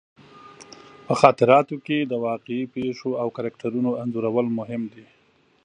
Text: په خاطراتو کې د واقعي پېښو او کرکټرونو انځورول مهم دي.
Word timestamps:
په 1.05 1.13
خاطراتو 1.21 1.75
کې 1.85 1.97
د 2.05 2.13
واقعي 2.27 2.63
پېښو 2.75 3.09
او 3.21 3.27
کرکټرونو 3.37 3.89
انځورول 4.01 4.47
مهم 4.59 4.83
دي. 4.93 5.05